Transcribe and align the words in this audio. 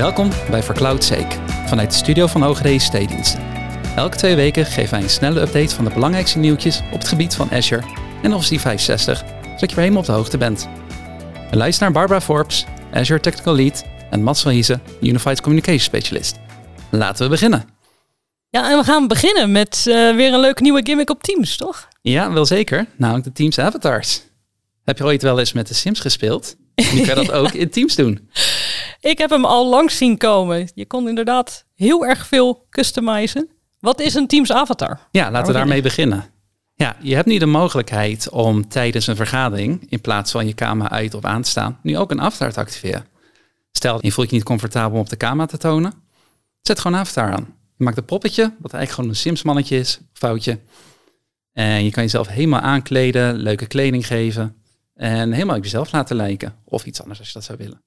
Welkom 0.00 0.30
bij 0.50 0.62
For 0.62 0.74
Cloud 0.74 1.04
Sake, 1.04 1.36
vanuit 1.66 1.90
de 1.90 1.96
studio 1.96 2.26
van 2.26 2.42
Hogere 2.42 2.72
IT-diensten. 2.72 3.42
Elke 3.96 4.16
twee 4.16 4.36
weken 4.36 4.66
geven 4.66 4.90
wij 4.90 5.02
een 5.02 5.10
snelle 5.10 5.40
update 5.40 5.74
van 5.74 5.84
de 5.84 5.90
belangrijkste 5.90 6.38
nieuwtjes 6.38 6.80
op 6.92 6.98
het 6.98 7.08
gebied 7.08 7.34
van 7.34 7.50
Azure 7.50 7.82
en 8.22 8.32
Office 8.32 8.48
365, 8.48 9.18
zodat 9.42 9.60
je 9.60 9.66
weer 9.66 9.76
helemaal 9.76 10.00
op 10.00 10.06
de 10.06 10.12
hoogte 10.12 10.38
bent. 10.38 10.68
We 11.50 11.56
luisteren 11.56 11.92
naar 11.92 12.00
Barbara 12.00 12.20
Forbes, 12.20 12.66
Azure 12.92 13.20
Technical 13.20 13.54
Lead, 13.54 13.84
en 14.10 14.22
Mats 14.22 14.42
van 14.42 14.52
Hiese, 14.52 14.80
Unified 15.00 15.40
Communication 15.40 15.80
Specialist. 15.80 16.38
Laten 16.90 17.24
we 17.24 17.30
beginnen. 17.30 17.64
Ja, 18.50 18.70
en 18.70 18.78
we 18.78 18.84
gaan 18.84 19.08
beginnen 19.08 19.52
met 19.52 19.84
uh, 19.88 20.16
weer 20.16 20.32
een 20.32 20.40
leuke 20.40 20.62
nieuwe 20.62 20.80
gimmick 20.84 21.10
op 21.10 21.22
Teams, 21.22 21.56
toch? 21.56 21.88
Ja, 22.02 22.32
wel 22.32 22.46
zeker. 22.46 22.86
Namelijk 22.96 23.24
de 23.24 23.32
Teams 23.32 23.58
avatars. 23.58 24.22
Heb 24.84 24.98
je 24.98 25.04
ooit 25.04 25.22
wel 25.22 25.38
eens 25.38 25.52
met 25.52 25.68
de 25.68 25.74
Sims 25.74 26.00
gespeeld? 26.00 26.56
Je 26.74 27.02
kan 27.06 27.14
dat 27.14 27.32
ook 27.40 27.52
in 27.52 27.70
Teams 27.70 27.94
doen. 27.94 28.28
Ik 29.00 29.18
heb 29.18 29.30
hem 29.30 29.44
al 29.44 29.68
langs 29.68 29.96
zien 29.96 30.16
komen. 30.16 30.70
Je 30.74 30.86
kon 30.86 31.08
inderdaad 31.08 31.64
heel 31.74 32.06
erg 32.06 32.26
veel 32.26 32.66
customizen. 32.70 33.48
Wat 33.80 34.00
is 34.00 34.14
een 34.14 34.26
Teams 34.26 34.52
avatar? 34.52 35.00
Ja, 35.10 35.30
laten 35.30 35.46
we 35.46 35.58
daarmee 35.58 35.82
beginnen. 35.82 36.24
Ja, 36.74 36.96
je 37.00 37.14
hebt 37.14 37.26
nu 37.26 37.38
de 37.38 37.46
mogelijkheid 37.46 38.28
om 38.28 38.68
tijdens 38.68 39.06
een 39.06 39.16
vergadering, 39.16 39.86
in 39.88 40.00
plaats 40.00 40.30
van 40.30 40.46
je 40.46 40.54
camera 40.54 40.90
uit 40.90 41.14
of 41.14 41.24
aan 41.24 41.42
te 41.42 41.50
staan, 41.50 41.78
nu 41.82 41.98
ook 41.98 42.10
een 42.10 42.20
avatar 42.20 42.52
te 42.52 42.60
activeren. 42.60 43.06
Stel, 43.72 43.98
je 44.00 44.12
voelt 44.12 44.30
je 44.30 44.36
niet 44.36 44.44
comfortabel 44.44 44.92
om 44.92 45.00
op 45.00 45.08
de 45.08 45.16
camera 45.16 45.46
te 45.46 45.58
tonen. 45.58 45.92
Zet 46.62 46.78
gewoon 46.78 46.92
een 46.92 47.04
avatar 47.04 47.32
aan. 47.32 47.54
Je 47.76 47.84
maakt 47.84 47.96
een 47.96 48.04
poppetje, 48.04 48.42
wat 48.42 48.72
eigenlijk 48.72 48.90
gewoon 48.92 49.10
een 49.10 49.16
Sims 49.16 49.42
mannetje 49.42 49.76
is, 49.78 50.00
foutje. 50.12 50.58
En 51.52 51.84
je 51.84 51.90
kan 51.90 52.02
jezelf 52.02 52.28
helemaal 52.28 52.60
aankleden, 52.60 53.36
leuke 53.36 53.66
kleding 53.66 54.06
geven. 54.06 54.56
En 54.94 55.32
helemaal 55.32 55.56
op 55.56 55.62
jezelf 55.62 55.92
laten 55.92 56.16
lijken. 56.16 56.54
Of 56.64 56.84
iets 56.84 57.00
anders 57.00 57.18
als 57.18 57.28
je 57.28 57.34
dat 57.34 57.44
zou 57.44 57.58
willen. 57.58 57.82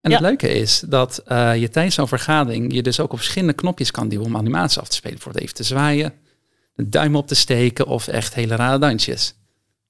En 0.00 0.12
het 0.12 0.20
leuke 0.20 0.48
is 0.48 0.82
dat 0.86 1.22
uh, 1.28 1.56
je 1.56 1.68
tijdens 1.68 1.94
zo'n 1.94 2.08
vergadering 2.08 2.74
je 2.74 2.82
dus 2.82 3.00
ook 3.00 3.12
op 3.12 3.18
verschillende 3.18 3.54
knopjes 3.54 3.90
kan 3.90 4.08
duwen 4.08 4.26
om 4.26 4.36
animaties 4.36 4.78
af 4.78 4.88
te 4.88 4.96
spelen. 4.96 5.18
Voor 5.18 5.32
het 5.32 5.40
even 5.40 5.54
te 5.54 5.62
zwaaien, 5.62 6.12
de 6.74 6.88
duim 6.88 7.16
op 7.16 7.26
te 7.26 7.34
steken 7.34 7.86
of 7.86 8.08
echt 8.08 8.34
hele 8.34 8.56
rare 8.56 8.78
dansjes. 8.78 9.34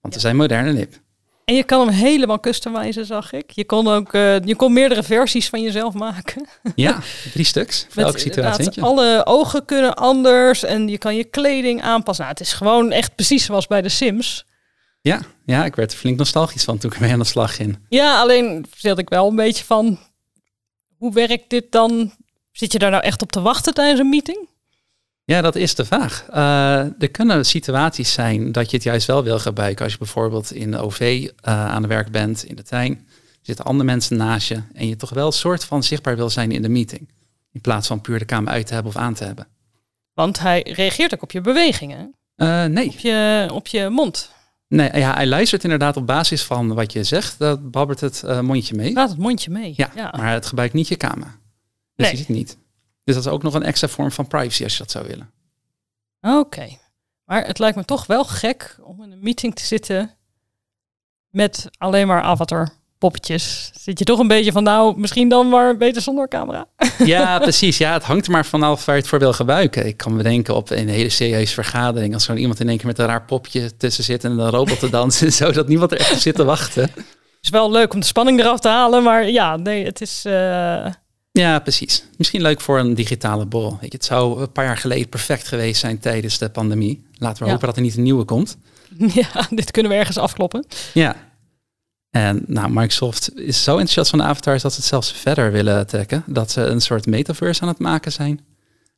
Want 0.01 0.15
ze 0.15 0.21
zijn 0.21 0.37
modern 0.37 0.67
en 0.67 0.77
hip. 0.77 1.01
En 1.45 1.57
je 1.57 1.65
kan 1.65 1.87
hem 1.87 1.97
helemaal 1.97 2.41
customizen, 2.41 3.07
zag 3.07 3.33
ik. 3.33 3.51
Je 3.51 3.65
kon 3.65 3.89
ook 3.89 4.13
uh, 4.13 4.41
je 4.41 4.57
kon 4.57 4.73
meerdere 4.73 5.03
versies 5.03 5.49
van 5.49 5.63
jezelf 5.63 5.95
maken. 5.95 6.47
Ja, 6.75 6.99
drie 7.33 7.45
stuks 7.45 7.87
voor 7.89 8.03
elke 8.03 8.19
situatie. 8.19 8.83
Alle 8.83 9.23
ogen 9.25 9.65
kunnen 9.65 9.95
anders 9.95 10.65
en 10.65 10.89
je 10.89 10.99
kan 10.99 11.17
je 11.17 11.25
kleding 11.25 11.83
aanpassen. 11.83 12.25
Nou, 12.25 12.37
het 12.37 12.47
is 12.47 12.53
gewoon 12.53 12.93
echt 12.93 13.15
precies 13.15 13.45
zoals 13.45 13.67
bij 13.67 13.83
de 13.83 13.89
Sims. 13.89 14.45
Ja, 15.01 15.21
ja, 15.47 15.65
ik 15.65 15.75
werd 15.75 15.93
er 15.93 15.99
flink 15.99 16.19
nostalgisch 16.19 16.65
van 16.65 16.79
toen 16.79 16.93
ik 16.93 17.01
mee 17.01 17.13
aan 17.13 17.19
de 17.19 17.25
slag 17.25 17.57
ging. 17.57 17.79
Ja, 17.89 18.21
alleen 18.21 18.67
zit 18.77 18.99
ik 18.99 19.09
wel 19.09 19.29
een 19.29 19.37
beetje 19.37 19.65
van, 19.65 19.99
hoe 20.97 21.13
werkt 21.13 21.51
dit 21.51 21.73
dan? 21.73 22.13
Zit 22.53 22.73
je 22.73 22.79
daar 22.79 22.91
nou 22.91 23.03
echt 23.03 23.23
op 23.23 23.33
te 23.33 23.41
wachten 23.41 23.75
tijdens 23.75 24.01
een 24.01 24.09
meeting? 24.09 24.49
Ja, 25.25 25.41
dat 25.41 25.57
is 25.57 25.75
de 25.75 25.85
vraag. 25.85 26.27
Uh, 26.31 27.03
er 27.03 27.11
kunnen 27.11 27.45
situaties 27.45 28.13
zijn 28.13 28.53
dat 28.53 28.71
je 28.71 28.77
het 28.77 28.85
juist 28.85 29.07
wel 29.07 29.23
wil 29.23 29.39
gebruiken. 29.39 29.85
Als 29.85 29.93
je 29.93 29.99
bijvoorbeeld 29.99 30.53
in 30.53 30.71
de 30.71 30.79
OV 30.79 31.01
uh, 31.01 31.25
eh, 31.25 31.67
aan 31.67 31.83
het 31.83 31.91
werk 31.91 32.11
bent, 32.11 32.45
in 32.45 32.57
de 32.57 32.63
tuin, 32.63 33.09
zitten 33.43 33.65
andere 33.65 33.85
mensen 33.85 34.17
naast 34.17 34.49
je 34.49 34.63
en 34.75 34.89
je 34.89 34.97
toch 34.97 35.11
wel 35.11 35.27
een 35.27 35.33
soort 35.33 35.65
van 35.65 35.83
zichtbaar 35.83 36.17
wil 36.17 36.31
zijn 36.31 36.53
in 36.53 36.63
de 36.63 36.69
meeting. 36.69 37.09
In 37.53 37.61
plaats 37.61 37.87
van 37.87 38.01
puur 38.01 38.19
de 38.19 38.25
kamer 38.25 38.53
uit 38.53 38.67
te 38.67 38.75
hebben 38.75 38.93
of 38.93 38.99
aan 38.99 39.15
te 39.15 39.25
hebben. 39.25 39.49
Want 40.15 40.39
hij 40.39 40.63
reageert 40.63 41.15
ook 41.15 41.23
op 41.23 41.33
je 41.33 41.41
bewegingen. 41.41 42.15
Uh, 42.37 42.65
nee. 42.65 42.89
Op 42.89 42.99
je, 42.99 43.49
op 43.53 43.67
je 43.67 43.89
mond. 43.89 44.31
Nee, 44.71 44.97
ja, 44.99 45.15
hij 45.15 45.27
luistert 45.27 45.65
inderdaad 45.65 45.97
op 45.97 46.07
basis 46.07 46.45
van 46.45 46.75
wat 46.75 46.93
je 46.93 47.05
zegt. 47.05 47.39
Dat 47.39 47.71
babbert 47.71 48.01
het 48.01 48.23
uh, 48.25 48.41
mondje 48.41 48.75
mee. 48.75 48.93
Gaat 48.93 49.09
het 49.09 49.19
mondje 49.19 49.51
mee. 49.51 49.73
Ja, 49.77 49.91
ja, 49.95 50.15
maar 50.17 50.33
het 50.33 50.47
gebruikt 50.47 50.75
niet 50.75 50.89
je 50.89 50.97
camera. 50.97 51.39
Dus 51.95 52.07
nee. 52.07 52.17
ziet 52.17 52.27
het 52.27 52.37
niet. 52.37 52.59
Dus 53.05 53.15
dat 53.15 53.25
is 53.25 53.31
ook 53.31 53.43
nog 53.43 53.55
een 53.55 53.63
extra 53.63 53.89
vorm 53.89 54.11
van 54.11 54.27
privacy 54.27 54.63
als 54.63 54.73
je 54.73 54.79
dat 54.79 54.91
zou 54.91 55.07
willen. 55.07 55.31
Oké. 56.21 56.69
Maar 57.25 57.47
het 57.47 57.59
lijkt 57.59 57.77
me 57.77 57.85
toch 57.85 58.07
wel 58.07 58.25
gek 58.25 58.79
om 58.83 59.03
in 59.03 59.11
een 59.11 59.23
meeting 59.23 59.55
te 59.55 59.65
zitten 59.65 60.17
met 61.29 61.67
alleen 61.79 62.07
maar 62.07 62.23
avatar 62.23 62.73
poppetjes. 63.01 63.71
Zit 63.81 63.99
je 63.99 64.05
toch 64.05 64.19
een 64.19 64.29
beetje 64.29 64.53
van, 64.53 64.63
nou, 64.63 64.99
misschien 64.99 65.29
dan 65.29 65.49
maar 65.49 65.77
beter 65.77 66.03
zonder 66.03 66.29
camera. 66.29 66.67
Ja, 67.05 67.39
precies. 67.39 67.79
Ja, 67.79 67.93
het 67.93 68.03
hangt 68.03 68.27
er 68.27 68.33
maar 68.33 68.47
vanaf 68.47 68.85
waar 68.85 68.95
je 68.95 69.01
het 69.01 69.11
voor 69.11 69.19
wil 69.19 69.33
gebruiken. 69.33 69.87
Ik 69.87 69.97
kan 69.97 70.17
me 70.17 70.23
denken 70.23 70.55
op 70.55 70.71
een 70.71 70.89
hele 70.89 71.09
serieuze 71.09 71.55
vergadering, 71.55 72.15
als 72.15 72.25
zo'n 72.25 72.37
iemand 72.37 72.61
in 72.61 72.69
één 72.69 72.77
keer 72.77 72.87
met 72.87 72.99
een 72.99 73.07
raar 73.07 73.25
popje 73.25 73.77
tussen 73.77 74.05
zit 74.05 74.25
en 74.25 74.39
een 74.39 74.51
robot 74.51 74.79
te 74.79 74.91
dansen, 74.91 75.33
zodat 75.43 75.69
niemand 75.69 75.93
er 75.93 75.99
echt 75.99 76.21
zit 76.21 76.35
te 76.35 76.45
wachten. 76.45 76.83
Het 76.83 77.49
is 77.49 77.51
wel 77.51 77.71
leuk 77.71 77.95
om 77.95 78.01
de 78.01 78.07
spanning 78.07 78.41
eraf 78.41 78.61
te 78.61 78.69
halen, 78.69 79.03
maar 79.03 79.31
ja, 79.31 79.57
nee, 79.57 79.85
het 79.85 80.01
is... 80.01 80.25
Uh... 80.27 80.87
Ja, 81.33 81.59
precies. 81.59 82.05
Misschien 82.17 82.43
leuk 82.43 82.61
voor 82.61 82.79
een 82.79 82.95
digitale 82.95 83.47
borrel. 83.47 83.79
Weet 83.81 83.93
je, 83.93 83.97
het 83.97 84.07
zou 84.07 84.41
een 84.41 84.53
paar 84.53 84.65
jaar 84.65 84.77
geleden 84.77 85.09
perfect 85.09 85.49
geweest 85.49 85.81
zijn 85.81 85.99
tijdens 85.99 86.39
de 86.39 86.49
pandemie. 86.49 87.07
Laten 87.19 87.45
we 87.45 87.51
hopen 87.51 87.67
dat 87.67 87.77
er 87.77 87.83
niet 87.83 87.97
een 87.97 88.03
nieuwe 88.03 88.25
komt. 88.25 88.57
Ja, 89.15 89.47
dit 89.51 89.71
kunnen 89.71 89.93
we 89.93 89.99
ergens 89.99 90.19
afkloppen. 90.19 90.67
Ja, 90.95 91.17
en 92.11 92.43
nou, 92.47 92.71
Microsoft 92.71 93.39
is 93.39 93.63
zo 93.63 93.71
enthousiast 93.71 94.11
van 94.11 94.19
de 94.19 94.25
avatars 94.25 94.63
dat 94.63 94.73
ze 94.73 94.79
het 94.79 94.89
zelfs 94.89 95.13
verder 95.13 95.53
willen 95.53 95.87
trekken. 95.87 96.23
Dat 96.27 96.51
ze 96.51 96.61
een 96.61 96.81
soort 96.81 97.07
metaverse 97.07 97.63
aan 97.63 97.69
het 97.69 97.79
maken 97.79 98.13
zijn. 98.13 98.41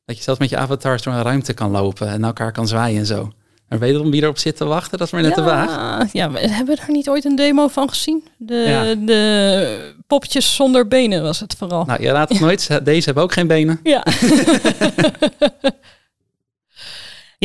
Dat 0.05 0.17
je 0.17 0.23
zelfs 0.23 0.41
met 0.41 0.51
je 0.51 0.57
avatars 0.57 1.03
door 1.03 1.13
een 1.13 1.23
ruimte 1.23 1.53
kan 1.53 1.71
lopen 1.71 2.09
en 2.09 2.25
elkaar 2.25 2.53
kan 2.53 2.69
zwaaien 2.69 2.99
en 2.99 3.07
zo. 3.07 3.33
En 3.69 3.79
wederom 3.79 4.11
wie 4.11 4.23
erop 4.23 4.39
zit 4.39 4.57
te 4.57 4.65
wachten, 4.65 4.99
dat 4.99 5.07
is 5.07 5.13
maar 5.13 5.23
net 5.23 5.35
te 5.35 5.43
waag. 5.43 6.13
Ja, 6.13 6.31
we 6.31 6.39
hebben 6.39 6.77
daar 6.77 6.91
niet 6.91 7.09
ooit 7.09 7.25
een 7.25 7.37
demo 7.37 7.69
van 7.69 7.89
gezien? 7.89 8.29
De, 8.37 9.03
de 9.05 9.95
popjes 10.07 10.55
zonder 10.55 10.89
benen 10.89 11.23
was 11.23 11.41
het 11.41 11.55
vooral. 11.59 11.85
Nou, 11.85 12.03
je 12.03 12.11
raadt 12.11 12.33
het 12.33 12.41
nooit. 12.41 12.85
Deze 12.85 13.05
hebben 13.05 13.23
ook 13.23 13.33
geen 13.33 13.47
benen. 13.47 13.81
Ja. 13.83 14.05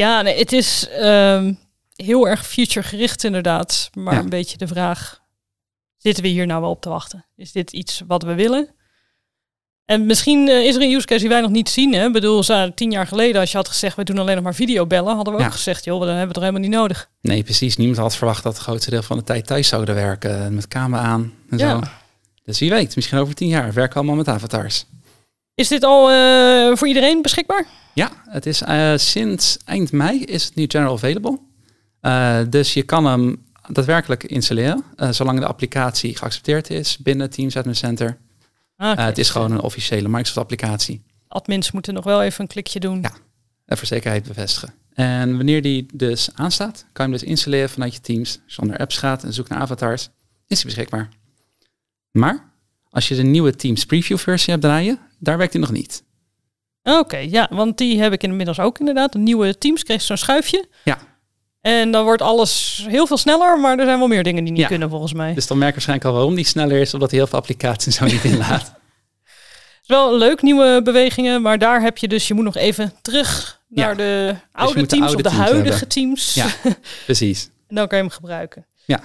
ja, 0.04 0.22
nee, 0.22 0.40
het 0.40 0.52
is 0.52 0.88
ehm, 0.90 1.54
heel 1.96 2.28
erg 2.28 2.48
future 2.48 2.88
gericht 2.88 3.24
inderdaad. 3.24 3.90
Maar 3.94 4.18
een 4.18 4.30
beetje 4.30 4.58
de 4.58 4.68
vraag, 4.68 5.22
zitten 6.08 6.24
we 6.24 6.30
hier 6.30 6.46
nou 6.46 6.62
wel 6.62 6.70
op 6.70 6.82
te 6.82 6.90
wachten? 6.90 7.26
Is 7.36 7.52
dit 7.52 7.72
iets 7.72 8.02
wat 8.08 8.24
we 8.24 8.34
willen? 8.34 8.70
En 9.86 10.06
misschien 10.06 10.50
eh, 10.50 10.66
is 10.66 10.76
er 10.76 10.82
een 10.82 10.92
use 10.92 11.06
case 11.06 11.20
die 11.20 11.30
wij 11.30 11.42
nog 11.42 11.50
niet 11.50 11.70
zien. 11.70 11.94
Hè? 11.94 12.06
Ik 12.06 12.12
bedoel, 12.12 12.44
tien 12.76 12.92
jaar 12.92 13.08
geleden 13.08 13.42
als 13.42 13.52
je 13.52 13.58
had 13.58 13.68
gezegd... 13.68 13.96
we 13.96 14.04
doen 14.04 14.18
alleen 14.18 14.36
nog 14.36 14.44
maar 14.44 14.56
videobellen... 14.56 15.16
hadden 15.16 15.36
we 15.36 15.44
ook 15.44 15.52
gezegd, 15.52 15.84
joh, 15.84 16.00
dan 16.00 16.08
hebben 16.08 16.22
we 16.22 16.28
het 16.28 16.36
er 16.38 16.42
helemaal 16.42 16.70
niet 16.70 16.80
nodig. 16.80 17.10
Nee, 17.22 17.44
precies. 17.44 17.78
Niemand 17.78 17.98
had 17.98 18.16
verwacht 18.16 18.44
dat 18.44 18.54
het 18.54 18.62
grootste 18.62 18.90
deel 18.90 19.02
van 19.02 19.18
de 19.18 19.24
tijd 19.24 19.48
thuis 19.48 19.68
zouden 19.68 19.96
werken. 19.96 20.54
Met 20.54 20.68
camera 20.68 21.02
aan 21.02 21.34
en 21.50 21.58
ja. 21.58 21.70
zo. 21.70 21.82
Dus 22.44 22.60
wie 22.60 22.70
weet, 22.70 22.96
misschien 22.96 23.18
over 23.18 23.34
tien 23.34 23.48
jaar 23.48 23.74
werken 23.74 23.94
we 23.94 23.98
allemaal 23.98 24.16
met 24.16 24.28
avatars. 24.28 24.86
Is 25.56 25.68
dit 25.68 25.84
al 25.84 26.12
uh, 26.12 26.76
voor 26.76 26.88
iedereen 26.88 27.22
beschikbaar? 27.22 27.66
Ja, 27.94 28.12
het 28.30 28.46
is 28.46 28.62
uh, 28.62 28.94
sinds 28.96 29.58
eind 29.66 29.92
mei 29.92 30.24
is 30.24 30.44
het 30.44 30.56
nu 30.56 30.66
general 30.68 30.94
available. 30.94 31.40
dus 32.50 32.74
je 32.74 32.84
kan 32.84 33.06
hem 33.06 33.47
daadwerkelijk 33.72 34.24
installeren, 34.24 34.84
uh, 34.98 35.12
zolang 35.12 35.40
de 35.40 35.46
applicatie 35.46 36.18
geaccepteerd 36.18 36.70
is 36.70 36.98
binnen 36.98 37.30
Teams 37.30 37.58
Admin 37.58 37.76
Center. 37.76 38.18
Okay. 38.78 38.94
Uh, 38.94 39.06
het 39.06 39.18
is 39.18 39.30
gewoon 39.30 39.52
een 39.52 39.62
officiële 39.62 40.08
Microsoft 40.08 40.38
applicatie. 40.38 41.04
Admins 41.28 41.72
moeten 41.72 41.94
nog 41.94 42.04
wel 42.04 42.24
even 42.24 42.42
een 42.42 42.48
klikje 42.48 42.80
doen. 42.80 43.02
Ja, 43.02 43.12
en 43.66 43.78
voor 43.78 43.88
zekerheid 43.88 44.28
bevestigen. 44.28 44.74
En 44.94 45.36
wanneer 45.36 45.62
die 45.62 45.86
dus 45.94 46.30
aanstaat, 46.34 46.86
kan 46.94 47.06
je 47.06 47.12
hem 47.12 47.20
dus 47.20 47.30
installeren 47.30 47.70
vanuit 47.70 47.94
je 47.94 48.02
Teams. 48.02 48.40
Als 48.46 48.56
je 48.56 48.62
onder 48.62 48.78
apps 48.78 48.98
gaat 48.98 49.24
en 49.24 49.34
zoekt 49.34 49.50
naar 49.50 49.60
avatars, 49.60 50.10
is 50.48 50.58
hij 50.58 50.66
beschikbaar. 50.66 51.10
Maar 52.12 52.52
als 52.90 53.08
je 53.08 53.16
de 53.16 53.24
nieuwe 53.24 53.56
Teams 53.56 53.86
preview 53.86 54.18
versie 54.18 54.52
hebt 54.52 54.66
draaien, 54.66 55.00
daar 55.20 55.38
werkt 55.38 55.54
hij 55.54 55.62
nog 55.62 55.72
niet. 55.72 56.04
Oké, 56.84 57.18
ja, 57.18 57.48
want 57.52 57.78
die 57.78 58.00
heb 58.00 58.14
ik 58.14 58.24
inmiddels 58.24 58.60
ook 58.60 58.80
inderdaad. 58.80 59.12
De 59.12 59.20
nieuwe 59.20 59.58
Teams 59.58 59.84
kreeg 59.84 60.02
zo'n 60.02 60.18
schuifje. 60.18 60.68
Ja. 60.84 61.00
En 61.62 61.92
dan 61.92 62.04
wordt 62.04 62.22
alles 62.22 62.84
heel 62.90 63.08
veel 63.08 63.18
sneller, 63.18 63.60
maar 63.60 63.80
er 63.80 63.86
zijn 63.86 63.98
wel 64.00 64.08
meer 64.08 64.24
dingen 64.24 64.44
die 64.44 64.54
niet 64.54 64.68
kunnen 64.68 64.90
volgens 64.90 65.14
mij. 65.14 65.34
Dus 65.34 65.48
dan 65.48 65.58
merk 65.58 65.70
je 65.70 65.76
waarschijnlijk 65.76 66.10
al 66.10 66.16
waarom 66.16 66.36
die 66.36 66.46
sneller 66.46 66.80
is, 66.80 66.94
omdat 66.94 67.10
hij 67.10 67.20
heel 67.20 67.28
veel 67.28 67.40
applicaties 67.40 67.96
zo 67.96 68.06
niet 68.06 68.24
inlaat. 68.32 68.62
Het 68.62 69.82
is 69.82 69.88
wel 69.88 70.18
leuk, 70.18 70.42
nieuwe 70.42 70.82
bewegingen, 70.84 71.42
maar 71.42 71.58
daar 71.58 71.82
heb 71.82 71.98
je 71.98 72.08
dus, 72.08 72.28
je 72.28 72.34
moet 72.34 72.44
nog 72.44 72.56
even 72.56 72.94
terug 73.02 73.62
naar 73.68 73.98
de 73.98 74.30
dus 74.32 74.42
oude 74.52 74.86
teams 74.86 75.16
of 75.16 75.22
de 75.22 75.30
huidige 75.30 75.88
teams. 75.88 76.34
Ja, 76.34 76.48
precies. 77.06 77.50
en 77.68 77.76
dan 77.76 77.88
kan 77.88 77.98
je 77.98 78.04
hem 78.04 78.14
gebruiken. 78.14 78.66
Ja, 78.86 79.00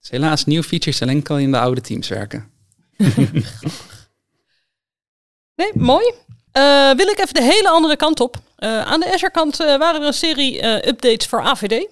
dus 0.00 0.10
helaas 0.10 0.44
nieuwe 0.44 0.64
features 0.64 1.02
alleen 1.02 1.22
kan 1.22 1.38
je 1.38 1.44
in 1.44 1.50
de 1.50 1.58
oude 1.58 1.80
teams 1.80 2.08
werken. 2.08 2.50
nee, 5.60 5.70
mooi. 5.74 6.12
Uh, 6.52 6.90
wil 6.90 7.08
ik 7.08 7.18
even 7.18 7.34
de 7.34 7.42
hele 7.42 7.68
andere 7.68 7.96
kant 7.96 8.20
op. 8.20 8.36
Uh, 8.58 8.82
aan 8.82 9.00
de 9.00 9.12
Azure-kant 9.12 9.60
uh, 9.60 9.76
waren 9.76 10.00
er 10.00 10.06
een 10.06 10.14
serie 10.14 10.86
updates 10.88 11.26
voor 11.26 11.42
AVD. 11.42 11.70
Dat 11.70 11.88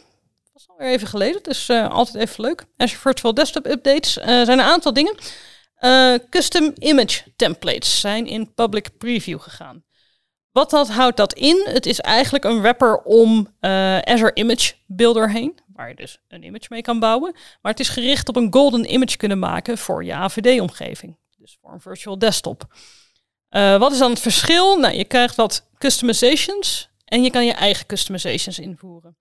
is 0.54 0.68
alweer 0.68 0.88
even 0.88 1.06
geleden, 1.08 1.42
dus 1.42 1.70
altijd 1.70 2.14
even 2.14 2.44
leuk. 2.44 2.64
Azure 2.76 3.00
Virtual 3.00 3.34
Desktop 3.34 3.66
Updates 3.66 4.12
zijn 4.12 4.48
een 4.48 4.60
aantal 4.60 4.92
dingen. 4.92 5.16
custom 6.30 6.72
image 6.78 7.22
templates 7.36 8.00
zijn 8.00 8.26
in 8.26 8.54
public 8.54 8.98
preview 8.98 9.40
gegaan. 9.40 9.84
Wat 10.52 10.70
dat 10.70 10.88
houdt 10.88 11.16
dat 11.16 11.32
in? 11.32 11.66
Het 11.68 11.86
is 11.86 12.00
eigenlijk 12.00 12.44
een 12.44 12.60
wrapper 12.60 13.02
om 13.02 13.48
Azure 14.00 14.34
Image 14.34 14.72
Builder 14.86 15.30
heen, 15.30 15.58
waar 15.74 15.88
je 15.88 15.94
dus 15.94 16.18
een 16.28 16.42
image 16.42 16.66
mee 16.68 16.82
kan 16.82 17.00
bouwen. 17.00 17.32
Maar 17.62 17.72
het 17.72 17.80
is 17.80 17.88
gericht 17.88 18.28
op 18.28 18.36
een 18.36 18.52
golden 18.52 18.92
image 18.92 19.16
kunnen 19.16 19.38
maken 19.38 19.78
voor 19.78 20.04
je 20.04 20.14
AVD-omgeving. 20.14 21.16
Dus 21.38 21.58
voor 21.60 21.72
een 21.72 21.80
virtual 21.80 22.18
desktop. 22.18 22.66
Uh, 23.50 23.78
wat 23.78 23.92
is 23.92 23.98
dan 23.98 24.10
het 24.10 24.20
verschil? 24.20 24.78
Nou, 24.78 24.94
je 24.94 25.04
krijgt 25.04 25.34
wat 25.34 25.68
customizations 25.78 26.88
en 27.04 27.22
je 27.22 27.30
kan 27.30 27.46
je 27.46 27.52
eigen 27.52 27.86
customizations 27.86 28.58
invoeren. 28.58 29.16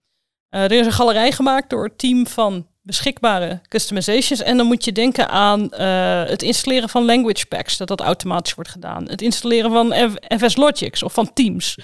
Uh, 0.49 0.63
er 0.63 0.71
is 0.71 0.85
een 0.85 0.91
galerij 0.91 1.31
gemaakt 1.31 1.69
door 1.69 1.83
het 1.83 1.97
team 1.97 2.27
van 2.27 2.67
beschikbare 2.81 3.61
customizations. 3.67 4.41
En 4.41 4.57
dan 4.57 4.65
moet 4.65 4.85
je 4.85 4.91
denken 4.91 5.29
aan 5.29 5.61
uh, 5.71 6.23
het 6.23 6.41
installeren 6.41 6.89
van 6.89 7.05
language 7.05 7.45
packs, 7.45 7.77
dat 7.77 7.87
dat 7.87 8.01
automatisch 8.01 8.53
wordt 8.53 8.69
gedaan. 8.69 9.09
Het 9.09 9.21
installeren 9.21 9.71
van 9.71 9.93
FS 10.39 10.55
Logics 10.55 11.03
of 11.03 11.13
van 11.13 11.33
Teams. 11.33 11.77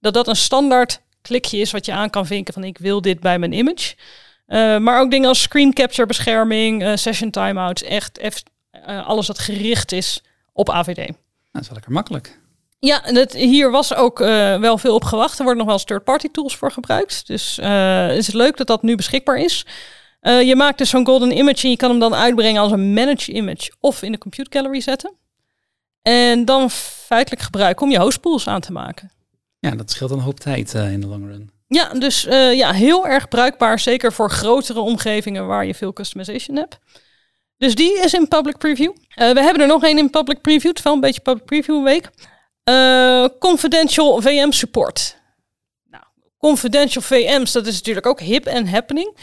Dat 0.00 0.14
dat 0.14 0.28
een 0.28 0.36
standaard 0.36 1.00
klikje 1.22 1.58
is 1.58 1.70
wat 1.70 1.86
je 1.86 1.92
aan 1.92 2.10
kan 2.10 2.26
vinken 2.26 2.54
van 2.54 2.64
ik 2.64 2.78
wil 2.78 3.00
dit 3.00 3.20
bij 3.20 3.38
mijn 3.38 3.52
image. 3.52 3.94
Maar 4.80 5.00
ook 5.00 5.10
dingen 5.10 5.28
als 5.28 5.42
screen 5.42 5.72
capture 5.72 6.06
bescherming, 6.06 6.98
session 6.98 7.30
timeouts, 7.30 7.82
echt 7.82 8.42
alles 8.86 9.26
wat 9.26 9.38
gericht 9.38 9.92
is 9.92 10.22
op 10.52 10.70
AVD. 10.70 11.12
Dat 11.54 11.62
is 11.62 11.68
wel 11.68 11.76
lekker 11.76 11.92
makkelijk. 11.92 12.40
Ja, 12.78 13.02
hier 13.32 13.70
was 13.70 13.94
ook 13.94 14.18
wel 14.18 14.78
veel 14.78 14.94
op 14.94 15.04
gewacht. 15.04 15.38
Er 15.38 15.44
worden 15.44 15.56
nog 15.56 15.66
wel 15.66 15.74
eens 15.74 15.84
third-party 15.84 16.28
tools 16.32 16.56
voor 16.56 16.72
gebruikt. 16.72 17.26
Dus 17.26 17.58
is 18.18 18.26
het 18.26 18.34
leuk 18.34 18.56
dat 18.56 18.66
dat 18.66 18.82
nu 18.82 18.94
beschikbaar 18.94 19.36
is. 19.36 19.66
Uh, 20.22 20.42
je 20.42 20.56
maakt 20.56 20.78
dus 20.78 20.90
zo'n 20.90 21.06
golden 21.06 21.36
image 21.36 21.62
en 21.62 21.70
je 21.70 21.76
kan 21.76 21.90
hem 21.90 21.98
dan 21.98 22.14
uitbrengen 22.14 22.62
als 22.62 22.72
een 22.72 22.92
managed 22.92 23.26
image 23.26 23.72
of 23.80 24.02
in 24.02 24.12
de 24.12 24.18
compute 24.18 24.58
gallery 24.58 24.80
zetten. 24.80 25.12
En 26.02 26.44
dan 26.44 26.70
feitelijk 26.70 27.42
gebruiken 27.42 27.86
om 27.86 27.90
je 27.92 27.98
hostpools 27.98 28.46
aan 28.46 28.60
te 28.60 28.72
maken. 28.72 29.10
Ja, 29.58 29.70
dat 29.70 29.90
scheelt 29.90 30.10
een 30.10 30.18
hoop 30.18 30.40
tijd 30.40 30.74
uh, 30.74 30.92
in 30.92 31.00
de 31.00 31.06
long 31.06 31.26
run. 31.26 31.50
Ja, 31.66 31.88
dus 31.88 32.26
uh, 32.26 32.54
ja, 32.54 32.72
heel 32.72 33.06
erg 33.06 33.28
bruikbaar. 33.28 33.78
Zeker 33.78 34.12
voor 34.12 34.30
grotere 34.30 34.80
omgevingen 34.80 35.46
waar 35.46 35.66
je 35.66 35.74
veel 35.74 35.92
customization 35.92 36.56
hebt. 36.56 36.78
Dus 37.58 37.74
die 37.74 37.98
is 37.98 38.14
in 38.14 38.28
public 38.28 38.58
preview. 38.58 38.92
we 39.14 39.40
hebben 39.40 39.60
er 39.60 39.66
nog 39.66 39.84
één 39.84 39.98
in 39.98 40.10
public 40.10 40.40
preview. 40.40 40.68
Het 40.68 40.78
is 40.78 40.84
wel 40.84 40.92
een 40.92 41.00
beetje 41.00 41.20
public 41.20 41.44
preview 41.44 41.84
week. 41.84 42.10
confidential 43.38 44.20
VM 44.20 44.50
support. 44.50 45.16
Nou, 45.84 46.04
confidential 46.38 47.02
VM's, 47.02 47.52
dat 47.52 47.66
is 47.66 47.74
natuurlijk 47.74 48.06
ook 48.06 48.20
hip 48.20 48.46
en 48.46 48.68
happening. 48.68 49.16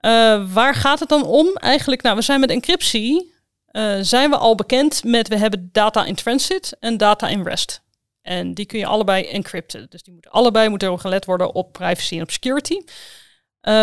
Uh, 0.00 0.52
waar 0.52 0.74
gaat 0.74 1.00
het 1.00 1.08
dan 1.08 1.24
om? 1.24 1.56
Eigenlijk, 1.56 2.02
nou, 2.02 2.16
we 2.16 2.22
zijn 2.22 2.40
met 2.40 2.50
encryptie, 2.50 3.32
zijn 4.00 4.30
we 4.30 4.36
al 4.36 4.54
bekend 4.54 5.04
met, 5.04 5.28
we 5.28 5.36
hebben 5.36 5.68
data 5.72 6.04
in 6.04 6.14
transit 6.14 6.76
en 6.80 6.96
data 6.96 7.28
in 7.28 7.42
rest. 7.42 7.80
En 8.22 8.54
die 8.54 8.66
kun 8.66 8.78
je 8.78 8.86
allebei 8.86 9.24
encrypten. 9.24 9.86
Dus 9.88 10.02
die 10.02 10.12
moeten 10.12 10.30
allebei 10.30 10.68
moeten 10.68 10.90
er 10.90 10.98
gelet 10.98 11.24
worden 11.24 11.54
op 11.54 11.72
privacy 11.72 12.16
en 12.16 12.22
op 12.22 12.30
security. 12.30 12.80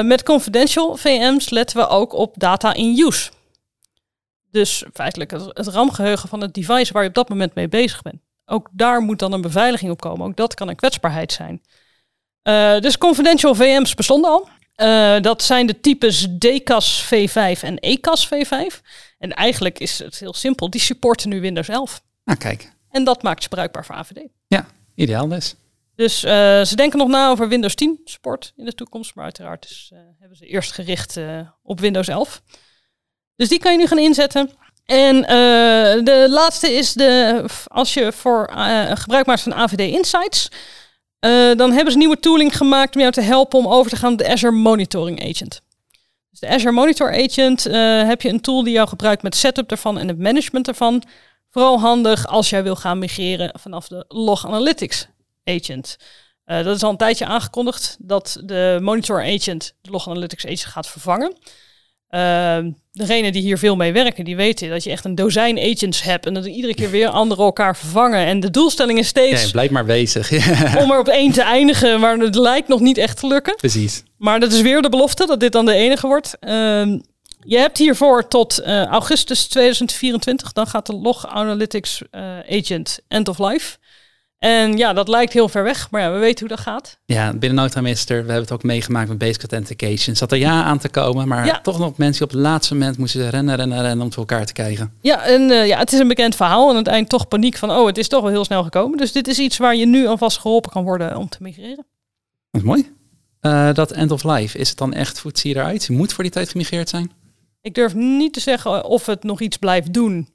Met 0.04 0.24
confidential 0.24 0.98
VM's 0.98 1.50
letten 1.50 1.78
we 1.78 1.88
ook 1.88 2.14
op 2.14 2.36
data 2.38 2.74
in 2.74 3.00
use. 3.00 3.30
Dus 4.52 4.84
feitelijk 4.94 5.32
het, 5.32 5.42
het 5.54 5.68
RAM-geheugen 5.68 6.30
van 6.30 6.42
het 6.42 6.54
device 6.54 6.94
waar 6.94 7.04
je 7.04 7.10
op 7.10 7.16
dat 7.16 7.30
moment 7.30 7.56
mee 7.56 7.68
bezig 7.68 8.02
bent. 8.02 8.22
Ook 8.46 8.70
daar 8.72 9.02
moet 9.02 9.20
dan 9.20 9.34
een 9.34 9.42
beveiliging 9.42 9.92
op 9.92 10.02
komen. 10.02 10.28
Ook 10.28 10.36
dat 10.36 10.54
kan 10.54 10.68
een 10.68 10.76
kwetsbaarheid 10.76 11.32
zijn. 11.32 11.62
Uh, 12.44 12.80
dus 12.80 12.98
confidential 12.98 13.56
VM's 13.56 13.96
bestonden 13.96 14.30
al. 14.30 14.50
Uh, 14.76 15.22
dat 15.22 15.44
zijn 15.44 15.68
de 15.68 15.80
types 15.80 16.28
DCAS 16.40 17.06
V5 17.06 17.60
en 17.62 17.80
ECAS 17.80 18.28
V5. 18.28 18.82
En 19.18 19.34
eigenlijk 19.34 19.80
is 19.80 20.00
het 20.00 20.20
heel 20.20 20.34
simpel. 20.34 20.70
Die 20.70 20.82
supporten 20.82 21.30
nu 21.30 21.42
Windows 21.42 21.68
11. 21.68 22.02
Ah, 22.24 22.38
kijk. 22.38 22.72
En 22.90 23.04
dat 23.04 23.24
maakt 23.24 23.44
ze 23.44 23.50
bruikbaar 23.50 23.86
voor 23.86 23.96
AVD. 23.96 24.28
Ja, 24.48 24.68
ideaal 24.96 25.28
dus. 25.28 25.56
Dus 25.96 26.24
uh, 26.24 26.32
ze 26.64 26.76
denken 26.76 27.00
nog 27.00 27.08
na 27.08 27.30
over 27.30 27.48
Windows 27.48 27.76
10 27.76 28.02
support 28.06 28.54
in 28.56 28.66
de 28.66 28.74
toekomst. 28.74 29.16
Maar 29.16 29.24
uiteraard 29.24 29.92
hebben 30.20 30.38
ze 30.38 30.46
eerst 30.46 30.72
gericht 30.72 31.20
op 31.64 31.80
Windows 31.80 32.08
11. 32.08 32.42
Dus 33.40 33.50
die 33.50 33.60
kan 33.60 33.72
je 33.72 33.78
nu 33.78 33.88
gaan 33.88 34.00
inzetten. 34.00 34.50
En 34.86 35.22
de 36.04 36.28
laatste 36.30 36.74
is 36.74 36.94
de, 36.94 37.44
als 37.68 37.94
je 37.94 38.12
voor 38.12 38.52
gebruik 38.94 39.26
maakt 39.26 39.42
van 39.42 39.54
AVD 39.54 39.80
Insights... 39.80 40.50
Uh, 41.26 41.56
dan 41.56 41.72
hebben 41.72 41.92
ze 41.92 41.98
nieuwe 41.98 42.20
tooling 42.20 42.58
gemaakt 42.58 42.96
om 42.96 43.02
jou 43.02 43.14
te 43.14 43.22
helpen 43.22 43.60
om 43.60 43.68
over 43.68 43.92
te 43.92 43.98
gaan 43.98 44.12
op 44.12 44.18
de 44.18 44.30
Azure 44.30 44.54
Monitoring 44.54 45.22
Agent. 45.30 45.62
Dus 46.30 46.40
de 46.40 46.48
Azure 46.48 46.72
Monitor 46.72 47.24
Agent 47.24 47.64
heb 48.08 48.22
je 48.22 48.30
een 48.30 48.42
tool 48.42 48.64
die 48.64 48.74
jou 48.74 48.88
gebruikt 48.88 49.24
met 49.24 49.36
setup 49.36 49.72
ervan 49.72 49.98
en 49.98 50.08
het 50.08 50.20
management 50.20 50.68
ervan. 50.68 51.04
Vooral 51.50 51.80
handig 51.80 52.28
als 52.28 52.50
jij 52.50 52.64
wil 52.64 52.76
gaan 52.76 53.00
migreren 53.00 53.60
vanaf 53.60 53.88
de 53.88 54.06
Log 54.08 54.46
Analytics 54.46 55.08
Agent. 55.44 55.98
Dat 56.46 56.76
is 56.76 56.84
al 56.84 56.90
een 56.90 56.98
tijdje 56.98 57.26
aangekondigd 57.26 57.98
dat 58.00 58.42
de 58.44 58.80
Monitor 58.82 59.22
Agent 59.22 59.76
de 59.82 59.92
Log 59.92 60.10
Analytics 60.10 60.46
Agent 60.46 60.66
gaat 60.66 60.88
vervangen. 60.88 61.38
Degenen 63.00 63.32
die 63.32 63.42
hier 63.42 63.58
veel 63.58 63.76
mee 63.76 63.92
werken, 63.92 64.26
die 64.26 64.36
weten 64.36 64.70
dat 64.70 64.84
je 64.84 64.90
echt 64.90 65.06
een 65.06 65.16
dozijn 65.16 65.60
agents 65.60 66.04
hebt 66.04 66.26
en 66.26 66.34
dat 66.34 66.44
er 66.44 66.50
iedere 66.50 66.74
keer 66.74 66.90
weer 66.90 67.08
anderen 67.08 67.46
elkaar 67.46 67.78
vervangen. 67.78 68.26
En 68.26 68.40
de 68.40 68.52
doelstelling 68.52 69.00
is 69.00 69.08
steeds. 69.08 69.44
Ja, 69.44 69.50
blijf 69.52 69.70
maar 69.70 69.86
bezig. 69.86 70.32
om 70.82 70.92
er 70.92 71.00
op 71.00 71.08
één 71.08 71.32
te 71.32 71.42
eindigen, 71.42 72.00
maar 72.00 72.18
het 72.18 72.36
lijkt 72.36 72.68
nog 72.68 72.80
niet 72.80 72.98
echt 72.98 73.20
te 73.20 73.28
lukken. 73.28 73.56
Precies. 73.56 74.04
Maar 74.18 74.40
dat 74.40 74.52
is 74.52 74.62
weer 74.62 74.82
de 74.82 74.90
belofte 74.90 75.26
dat 75.26 75.40
dit 75.40 75.52
dan 75.52 75.66
de 75.66 75.74
enige 75.74 76.08
wordt. 76.08 76.38
Uh, 76.42 76.52
je 77.40 77.58
hebt 77.58 77.78
hiervoor 77.78 78.28
tot 78.28 78.62
uh, 78.66 78.86
augustus 78.86 79.48
2024, 79.48 80.54
dan 80.54 80.68
gaat 80.68 80.86
de 80.86 80.94
Log 80.94 81.28
Analytics 81.28 82.02
uh, 82.12 82.22
Agent 82.50 83.00
end 83.08 83.28
of 83.28 83.40
life. 83.40 83.78
En 84.40 84.78
ja, 84.78 84.94
dat 84.94 85.08
lijkt 85.08 85.34
heel 85.34 85.50
ver 85.50 85.64
weg, 85.64 85.92
maar 85.92 86.02
ja, 86.02 86.12
we 86.12 86.18
weten 86.18 86.40
hoe 86.40 86.56
dat 86.56 86.66
gaat. 86.66 87.00
Ja, 87.06 87.34
binnen 87.34 87.64
no 87.64 87.68
time 87.68 87.90
is 87.90 88.02
er, 88.02 88.08
we 88.08 88.14
hebben 88.14 88.36
het 88.36 88.52
ook 88.52 88.64
meegemaakt 88.64 89.10
met 89.10 89.18
Basic 89.18 89.42
Authentication. 89.42 90.16
Zat 90.16 90.32
er 90.32 90.38
ja 90.38 90.64
aan 90.64 90.78
te 90.78 90.90
komen, 90.90 91.28
maar 91.28 91.46
ja. 91.46 91.62
toch 91.62 91.80
nog 91.80 91.98
mensen 91.98 92.24
op 92.24 92.32
het 92.32 92.40
laatste 92.40 92.74
moment 92.74 92.98
moesten 92.98 93.30
rennen, 93.30 93.56
rennen, 93.56 93.82
rennen 93.82 94.06
om 94.06 94.14
voor 94.14 94.26
elkaar 94.28 94.46
te 94.46 94.54
krijgen. 94.54 94.94
Ja, 95.02 95.24
en 95.24 95.42
uh, 95.42 95.68
ja, 95.68 95.78
het 95.78 95.94
is 95.94 96.00
een 96.00 96.08
bekend 96.08 96.36
verhaal. 96.36 96.64
En 96.64 96.70
aan 96.70 96.76
het 96.76 96.88
eind 96.88 97.10
toch 97.10 97.28
paniek 97.28 97.58
van, 97.58 97.72
oh, 97.72 97.86
het 97.86 97.98
is 97.98 98.08
toch 98.08 98.22
wel 98.22 98.30
heel 98.30 98.46
snel 98.46 98.64
gekomen. 98.64 98.98
Dus 98.98 99.12
dit 99.12 99.28
is 99.28 99.40
iets 99.40 99.58
waar 99.58 99.76
je 99.76 99.86
nu 99.86 100.08
alvast 100.08 100.38
geholpen 100.38 100.72
kan 100.72 100.84
worden 100.84 101.18
om 101.18 101.30
te 101.30 101.38
migreren. 101.42 101.86
Dat 102.52 102.62
is 102.62 102.68
mooi. 102.68 102.94
Uh, 103.42 103.74
dat 103.74 103.92
end 103.92 104.12
of 104.12 104.24
life, 104.24 104.58
is 104.58 104.70
het 104.70 104.78
dan 104.78 104.94
echt, 104.94 105.20
hoe 105.20 105.32
zie 105.34 105.54
je 105.54 105.60
eruit? 105.60 105.86
Je 105.86 105.94
moet 105.94 106.14
voor 106.14 106.24
die 106.24 106.34
tijd 106.34 106.50
gemigreerd 106.50 106.90
zijn? 106.90 107.12
Ik 107.62 107.74
durf 107.74 107.94
niet 107.94 108.34
te 108.34 108.40
zeggen 108.40 108.86
of 108.86 109.06
het 109.06 109.24
nog 109.24 109.42
iets 109.42 109.58
blijft 109.58 109.94
doen, 109.94 110.30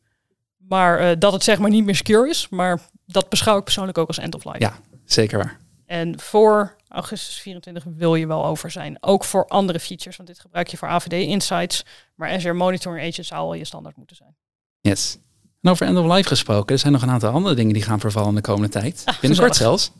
maar 0.68 1.00
uh, 1.00 1.10
dat 1.18 1.32
het 1.32 1.44
zeg 1.44 1.58
maar 1.58 1.70
niet 1.70 1.84
meer 1.84 1.96
secure 1.96 2.28
is. 2.28 2.46
Maar 2.50 2.80
dat 3.06 3.28
beschouw 3.28 3.58
ik 3.58 3.64
persoonlijk 3.64 3.98
ook 3.98 4.08
als 4.08 4.18
end 4.18 4.34
of 4.34 4.44
life. 4.44 4.58
Ja, 4.58 4.78
zeker 5.04 5.38
waar. 5.38 5.58
En 5.86 6.20
voor 6.20 6.76
augustus 6.88 7.40
24 7.40 7.84
wil 7.96 8.14
je 8.14 8.26
wel 8.26 8.44
over 8.44 8.70
zijn. 8.70 8.96
Ook 9.00 9.24
voor 9.24 9.46
andere 9.46 9.80
features, 9.80 10.16
want 10.16 10.28
dit 10.28 10.40
gebruik 10.40 10.68
je 10.68 10.76
voor 10.76 10.88
AVD 10.88 11.12
Insights. 11.12 11.84
Maar 12.14 12.30
Azure 12.30 12.54
Monitoring 12.54 13.08
Agent 13.08 13.26
zou 13.26 13.40
al 13.40 13.54
je 13.54 13.64
standaard 13.64 13.96
moeten 13.96 14.16
zijn. 14.16 14.36
Yes. 14.80 15.18
En 15.60 15.70
over 15.70 15.86
end 15.86 15.98
of 15.98 16.12
life 16.14 16.28
gesproken, 16.28 16.74
er 16.74 16.80
zijn 16.80 16.92
nog 16.92 17.02
een 17.02 17.10
aantal 17.10 17.32
andere 17.32 17.54
dingen 17.54 17.72
die 17.72 17.82
gaan 17.82 18.00
vervallen 18.00 18.34
de 18.34 18.40
komende 18.40 18.68
tijd. 18.68 19.02
Ah, 19.04 19.20
Binnenkort 19.20 19.56
zelfs. 19.56 19.90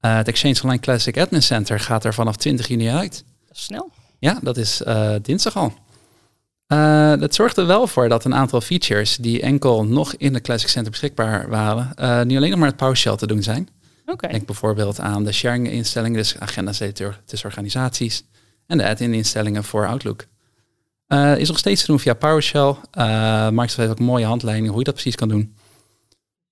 Uh, 0.00 0.16
het 0.16 0.28
Exchange 0.28 0.62
Online 0.62 0.80
Classic 0.80 1.18
Admin 1.18 1.42
Center 1.42 1.80
gaat 1.80 2.04
er 2.04 2.14
vanaf 2.14 2.36
20 2.36 2.68
juni 2.68 2.88
uit. 2.88 3.24
Dat 3.46 3.56
is 3.56 3.62
snel. 3.62 3.90
Ja, 4.18 4.38
dat 4.42 4.56
is 4.56 4.80
uh, 4.86 5.14
dinsdag 5.22 5.56
al. 5.56 5.72
Uh, 6.68 7.16
dat 7.16 7.34
zorgde 7.34 7.60
er 7.60 7.66
wel 7.66 7.86
voor 7.86 8.08
dat 8.08 8.24
een 8.24 8.34
aantal 8.34 8.60
features 8.60 9.16
die 9.16 9.40
enkel 9.40 9.84
nog 9.84 10.14
in 10.14 10.32
de 10.32 10.40
Classic 10.40 10.68
Center 10.68 10.90
beschikbaar 10.90 11.48
waren, 11.48 11.92
uh, 12.00 12.22
nu 12.22 12.36
alleen 12.36 12.50
nog 12.50 12.58
maar 12.58 12.68
het 12.68 12.76
PowerShell 12.76 13.16
te 13.16 13.26
doen 13.26 13.42
zijn. 13.42 13.68
Okay. 14.06 14.30
Denk 14.30 14.46
bijvoorbeeld 14.46 15.00
aan 15.00 15.24
de 15.24 15.32
sharing 15.32 15.70
instellingen, 15.70 16.16
dus 16.16 16.38
agenda's 16.38 16.78
tussen 17.24 17.48
organisaties 17.48 18.24
en 18.66 18.78
de 18.78 18.88
add-in 18.88 19.14
instellingen 19.14 19.64
voor 19.64 19.86
Outlook. 19.86 20.26
Uh, 21.08 21.38
is 21.38 21.48
nog 21.48 21.58
steeds 21.58 21.80
te 21.80 21.86
doen 21.86 22.00
via 22.00 22.14
PowerShell. 22.14 22.74
Microsoft 23.50 23.76
heeft 23.76 23.90
ook 23.90 23.98
mooie 23.98 24.26
handleidingen 24.26 24.70
hoe 24.70 24.78
je 24.78 24.84
dat 24.84 24.94
precies 24.94 25.14
kan 25.14 25.28
doen. 25.28 25.54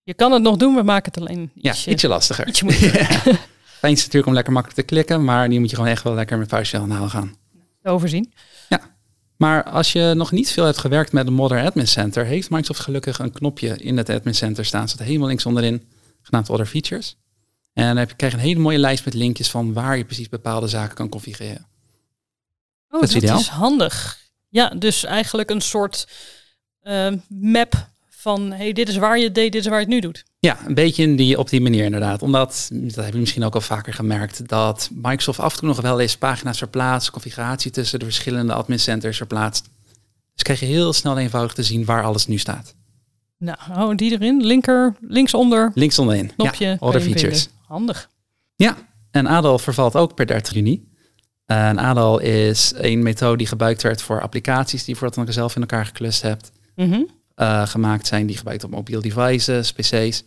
Je 0.02 0.14
kan 0.14 0.32
het 0.32 0.42
nog 0.42 0.56
doen, 0.56 0.74
we 0.74 0.82
maken 0.82 1.12
het 1.12 1.20
alleen 1.20 1.50
ietsje, 1.54 1.82
ja, 1.84 1.92
ietsje 1.92 2.08
lastiger. 2.08 2.48
Ietsje 2.48 2.64
moeilijker. 2.64 3.38
Fijn 3.80 3.92
is 3.92 3.98
natuurlijk 3.98 4.26
om 4.26 4.34
lekker 4.34 4.52
makkelijk 4.52 4.80
te 4.80 4.86
klikken, 4.86 5.24
maar 5.24 5.48
nu 5.48 5.58
moet 5.58 5.70
je 5.70 5.76
gewoon 5.76 5.90
echt 5.90 6.02
wel 6.02 6.14
lekker 6.14 6.38
met 6.38 6.48
PowerShell 6.48 6.80
aan 6.80 6.88
de 6.88 6.94
haal 6.94 7.08
gaan. 7.08 7.36
Overzien. 7.82 8.32
Ja. 8.68 8.93
Maar 9.36 9.64
als 9.64 9.92
je 9.92 10.12
nog 10.16 10.32
niet 10.32 10.50
veel 10.50 10.64
hebt 10.64 10.78
gewerkt 10.78 11.12
met 11.12 11.26
een 11.26 11.32
Modern 11.32 11.66
Admin 11.66 11.88
Center, 11.88 12.24
heeft 12.24 12.50
Microsoft 12.50 12.80
gelukkig 12.80 13.18
een 13.18 13.32
knopje 13.32 13.76
in 13.76 13.96
het 13.96 14.08
Admin 14.10 14.34
Center 14.34 14.64
staan. 14.64 14.88
Staat 14.88 15.06
helemaal 15.06 15.28
links 15.28 15.46
onderin, 15.46 15.88
genaamd 16.22 16.50
Other 16.50 16.66
Features. 16.66 17.16
En 17.72 17.96
dan 17.96 18.06
krijg 18.16 18.32
je 18.32 18.38
een 18.38 18.44
hele 18.44 18.60
mooie 18.60 18.78
lijst 18.78 19.04
met 19.04 19.14
linkjes 19.14 19.50
van 19.50 19.72
waar 19.72 19.96
je 19.96 20.04
precies 20.04 20.28
bepaalde 20.28 20.68
zaken 20.68 20.94
kan 20.94 21.08
configureren. 21.08 21.66
Oh, 22.88 23.00
dat 23.00 23.14
is, 23.14 23.22
dat 23.22 23.40
is 23.40 23.48
handig. 23.48 24.18
Ja, 24.48 24.68
dus 24.68 25.04
eigenlijk 25.04 25.50
een 25.50 25.60
soort 25.60 26.08
uh, 26.82 27.12
map 27.28 27.88
van 28.08 28.52
hey, 28.52 28.72
dit 28.72 28.88
is 28.88 28.96
waar 28.96 29.18
je 29.18 29.32
deed, 29.32 29.52
dit 29.52 29.60
is 29.60 29.66
waar 29.66 29.80
je 29.80 29.84
het 29.84 29.94
nu 29.94 30.00
doet. 30.00 30.24
Ja, 30.44 30.58
een 30.66 30.74
beetje 30.74 31.02
in 31.02 31.16
die, 31.16 31.38
op 31.38 31.48
die 31.48 31.60
manier 31.60 31.84
inderdaad. 31.84 32.22
Omdat, 32.22 32.68
dat 32.72 33.04
heb 33.04 33.12
je 33.12 33.20
misschien 33.20 33.44
ook 33.44 33.54
al 33.54 33.60
vaker 33.60 33.94
gemerkt, 33.94 34.48
dat 34.48 34.90
Microsoft 34.94 35.38
af 35.38 35.52
en 35.52 35.58
toe 35.58 35.68
nog 35.68 35.80
wel 35.80 36.00
eens 36.00 36.16
pagina's 36.16 36.58
verplaatst, 36.58 37.10
configuratie 37.10 37.70
tussen 37.70 37.98
de 37.98 38.04
verschillende 38.04 38.52
admin 38.52 38.80
centers 38.80 39.16
verplaatst. 39.16 39.68
Dus 40.34 40.42
krijg 40.42 40.60
je 40.60 40.66
heel 40.66 40.92
snel 40.92 41.18
eenvoudig 41.18 41.52
te 41.52 41.62
zien 41.62 41.84
waar 41.84 42.04
alles 42.04 42.26
nu 42.26 42.38
staat. 42.38 42.74
Nou, 43.38 43.58
hou 43.60 43.94
die 43.94 44.12
erin. 44.12 44.40
Linker, 44.46 44.94
linksonder. 45.00 45.70
Linksonderin. 45.74 46.32
Knopje. 46.36 46.66
Ja, 46.66 46.76
other 46.80 47.00
features. 47.00 47.48
Handig. 47.66 48.10
Ja, 48.56 48.76
en 49.10 49.26
ADAL 49.26 49.58
vervalt 49.58 49.96
ook 49.96 50.14
per 50.14 50.26
30 50.26 50.54
juni. 50.54 50.88
En 51.46 51.78
ADAL 51.78 52.18
is 52.18 52.72
een 52.76 53.02
methode 53.02 53.36
die 53.36 53.46
gebruikt 53.46 53.82
werd 53.82 54.02
voor 54.02 54.20
applicaties 54.20 54.84
die 54.84 54.94
je 54.94 55.00
voordat 55.00 55.24
dan 55.24 55.34
zelf 55.34 55.54
in 55.54 55.60
elkaar 55.60 55.86
geklust 55.86 56.22
hebt. 56.22 56.52
Mm 56.76 56.90
-hmm. 56.90 57.06
uh, 57.36 57.66
gemaakt 57.66 58.06
zijn 58.06 58.26
die 58.26 58.36
gebruikt 58.36 58.64
op 58.64 58.70
mobiele 58.70 59.02
devices, 59.02 59.72
PC's. 59.72 60.24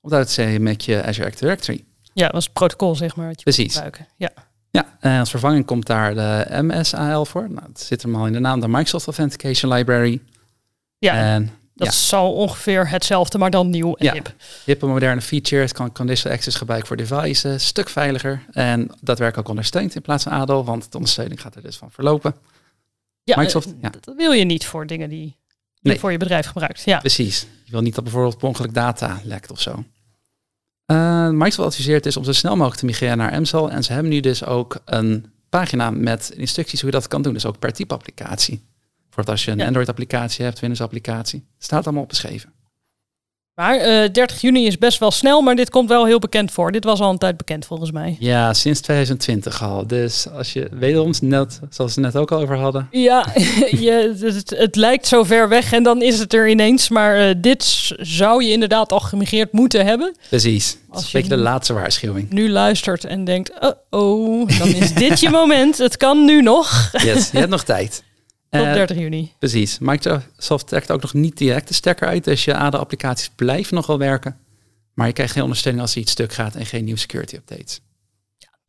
Omdat 0.00 0.30
ze 0.30 0.56
met 0.60 0.84
je 0.84 1.02
Azure 1.04 1.26
Active 1.26 1.44
Directory. 1.44 1.84
Ja, 2.12 2.24
dat 2.24 2.32
was 2.32 2.44
het 2.44 2.52
protocol, 2.52 2.94
zeg 2.94 3.16
maar, 3.16 3.26
wat 3.26 3.36
je 3.36 3.42
Precies. 3.42 3.72
gebruiken. 3.72 4.06
Ja. 4.16 4.30
Ja, 4.70 4.96
en 5.00 5.18
als 5.20 5.30
vervanging 5.30 5.64
komt 5.64 5.86
daar 5.86 6.14
de 6.14 6.46
MSAL 6.62 7.24
voor. 7.24 7.50
Nou, 7.50 7.66
het 7.68 7.80
zit 7.80 8.02
hem 8.02 8.14
al 8.16 8.26
in 8.26 8.32
de 8.32 8.38
naam, 8.38 8.60
de 8.60 8.68
Microsoft 8.68 9.06
Authentication 9.06 9.72
Library. 9.72 10.20
Ja, 10.98 11.14
En 11.14 11.50
dat 11.74 11.86
ja. 11.86 11.92
zal 11.92 12.32
ongeveer 12.32 12.88
hetzelfde, 12.90 13.38
maar 13.38 13.50
dan 13.50 13.70
nieuw 13.70 13.94
en 13.94 14.04
Ja. 14.06 14.12
hip. 14.12 14.34
hippe 14.64 14.86
moderne 14.86 15.20
features, 15.20 15.72
kan 15.72 15.92
conditional 15.92 16.36
access 16.36 16.56
gebruiken 16.56 16.88
voor 16.88 16.96
devices, 16.96 17.66
stuk 17.66 17.88
veiliger. 17.88 18.44
En 18.52 18.90
dat 19.00 19.18
werkt 19.18 19.38
ook 19.38 19.48
ondersteund 19.48 19.94
in 19.94 20.02
plaats 20.02 20.22
van 20.24 20.32
ADO, 20.32 20.64
want 20.64 20.90
de 20.90 20.96
ondersteuning 20.96 21.40
gaat 21.40 21.54
er 21.54 21.62
dus 21.62 21.76
van 21.76 21.90
verlopen. 21.90 22.34
Ja, 23.22 23.36
Microsoft, 23.36 23.66
eh, 23.66 23.72
ja. 23.80 23.90
dat 24.00 24.14
wil 24.16 24.32
je 24.32 24.44
niet 24.44 24.66
voor 24.66 24.86
dingen 24.86 25.08
die 25.08 25.36
je 25.80 25.88
Nee. 25.88 25.98
voor 25.98 26.12
je 26.12 26.18
bedrijf 26.18 26.46
gebruikt. 26.46 26.82
Ja. 26.84 26.98
Precies. 26.98 27.46
Je 27.64 27.70
wil 27.70 27.80
niet 27.80 27.94
dat 27.94 28.04
bijvoorbeeld 28.04 28.38
per 28.38 28.48
ongeluk 28.48 28.74
data 28.74 29.20
lekt 29.24 29.50
of 29.50 29.60
zo. 29.60 29.84
Eh, 30.86 31.28
Microsoft 31.28 31.68
adviseert 31.68 32.02
dus 32.02 32.16
om 32.16 32.24
zo 32.24 32.32
snel 32.32 32.56
mogelijk 32.56 32.80
te 32.80 32.86
migreren 32.86 33.18
naar 33.18 33.40
MSAL. 33.40 33.70
En 33.70 33.82
ze 33.84 33.92
hebben 33.92 34.10
nu 34.12 34.20
dus 34.20 34.44
ook 34.44 34.80
een 34.84 35.32
pagina 35.48 35.90
met 35.90 36.32
instructies 36.36 36.80
hoe 36.80 36.90
je 36.90 36.96
dat 36.96 37.08
kan 37.08 37.22
doen. 37.22 37.32
Dus 37.32 37.46
ook 37.46 37.58
per 37.58 37.72
type 37.72 37.94
applicatie. 37.94 38.66
Bijvoorbeeld 38.96 39.28
als 39.28 39.44
je 39.44 39.50
een 39.50 39.58
Ja. 39.58 39.66
Android 39.66 39.88
applicatie 39.88 40.44
hebt, 40.44 40.60
Windows 40.60 40.80
applicatie. 40.82 41.46
Staat 41.58 41.86
allemaal 41.86 42.06
beschreven. 42.06 42.52
Maar 43.58 43.76
eh 43.76 44.08
30 44.12 44.40
juni 44.40 44.66
is 44.66 44.78
best 44.78 44.98
wel 44.98 45.10
snel, 45.10 45.40
maar 45.40 45.56
dit 45.56 45.70
komt 45.70 45.88
wel 45.88 46.06
heel 46.06 46.18
bekend 46.18 46.50
voor. 46.52 46.72
Dit 46.72 46.84
was 46.84 47.00
al 47.00 47.10
een 47.10 47.18
tijd 47.18 47.36
bekend 47.36 47.66
volgens 47.66 47.90
mij. 47.90 48.16
Ja, 48.18 48.54
sinds 48.54 48.80
2020 48.80 49.62
al. 49.62 49.86
Dus 49.86 50.28
als 50.30 50.52
je 50.52 50.68
wederom, 50.72 51.12
net, 51.20 51.60
zoals 51.70 51.94
we 51.94 52.00
het 52.02 52.12
net 52.12 52.22
ook 52.22 52.32
al 52.32 52.40
over 52.40 52.56
hadden. 52.56 52.88
Ja, 52.90 53.26
je, 53.86 54.14
het, 54.20 54.50
het 54.56 54.76
lijkt 54.76 55.06
zo 55.06 55.24
ver 55.24 55.48
weg 55.48 55.72
en 55.72 55.82
dan 55.82 56.02
is 56.02 56.18
het 56.18 56.34
er 56.34 56.48
ineens. 56.48 56.88
Maar 56.88 57.16
eh, 57.16 57.34
dit 57.36 57.92
zou 57.96 58.44
je 58.44 58.52
inderdaad 58.52 58.92
al 58.92 59.00
gemigreerd 59.00 59.52
moeten 59.52 59.86
hebben. 59.86 60.16
Precies. 60.28 60.72
Dat 60.72 60.96
Als 60.96 61.04
is 61.04 61.12
een 61.12 61.20
je 61.20 61.26
beetje 61.26 61.42
de 61.42 61.48
laatste 61.50 61.72
waarschuwing. 61.72 62.30
Nu 62.30 62.50
luistert 62.50 63.04
en 63.04 63.24
denkt, 63.24 63.52
oh, 63.60 63.70
oh 63.90 64.48
dan 64.58 64.68
is 64.68 64.94
dit 64.94 65.20
je 65.20 65.30
moment. 65.30 65.78
Het 65.78 65.96
kan 65.96 66.24
nu 66.24 66.42
nog. 66.42 66.90
Yes, 66.92 67.30
je 67.30 67.38
hebt 67.38 67.50
nog 67.50 67.64
tijd. 67.64 68.02
Tot 68.50 68.60
Eh, 68.62 68.72
30 68.72 68.96
juni. 68.96 69.32
Precies. 69.38 69.78
Microsoft 69.78 70.68
trekt 70.68 70.90
ook 70.90 71.02
nog 71.02 71.14
niet 71.14 71.36
direct 71.36 71.68
de 71.68 71.74
stekker 71.74 72.08
uit. 72.08 72.24
Dus 72.24 72.44
je 72.44 72.54
ADA-applicaties 72.54 73.30
blijven 73.36 73.74
nog 73.74 73.86
wel 73.86 73.98
werken. 73.98 74.38
Maar 74.94 75.06
je 75.06 75.12
krijgt 75.12 75.32
geen 75.32 75.42
ondersteuning 75.42 75.82
als 75.84 75.94
er 75.94 76.00
iets 76.00 76.12
stuk 76.12 76.32
gaat 76.32 76.54
en 76.54 76.66
geen 76.66 76.84
nieuwe 76.84 77.00
security 77.00 77.34
updates. 77.34 77.80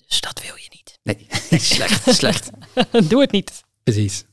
Dus 0.07 0.21
dat 0.21 0.41
wil 0.41 0.55
je 0.55 0.69
niet. 0.69 0.99
Nee, 1.03 1.27
slecht, 1.59 2.13
slecht. 2.19 2.49
Doe 3.09 3.21
het 3.21 3.31
niet. 3.31 3.63
Precies. 3.83 4.23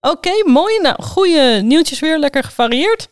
Oké, 0.00 0.30
mooi. 0.44 0.80
Nou, 0.80 1.02
goede 1.02 1.60
nieuwtjes 1.64 2.00
weer. 2.00 2.18
Lekker 2.18 2.44
gevarieerd. 2.44 3.08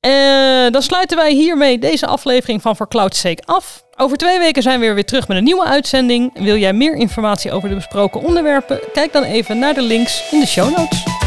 Eh, 0.00 0.70
dan 0.70 0.82
sluiten 0.82 1.16
wij 1.16 1.32
hiermee 1.32 1.78
deze 1.78 2.06
aflevering 2.06 2.62
van 2.62 2.76
For 2.76 2.88
Cloud's 2.88 3.20
Sake 3.20 3.42
af. 3.44 3.84
Over 4.02 4.16
twee 4.16 4.38
weken 4.38 4.62
zijn 4.62 4.80
we 4.80 4.92
weer, 4.92 5.04
terug 5.04 5.28
met 5.28 5.36
een 5.36 5.44
nieuwe 5.44 5.64
uitzending. 5.64 6.30
Wil 6.34 6.56
jij 6.56 6.72
meer 6.72 6.94
informatie 6.94 7.52
over 7.52 7.68
de 7.68 7.74
besproken 7.74 8.20
onderwerpen? 8.20 8.80
Kijk 8.92 9.12
dan 9.12 9.22
even 9.22 9.58
naar 9.58 9.74
de 9.74 9.82
links 9.82 10.30
in 10.30 10.40
de 10.40 10.46
show 10.46 10.76
notes. 10.76 11.19